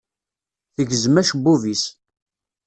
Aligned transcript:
Tegzem 0.75 1.15
acebbub-is. 1.21 1.83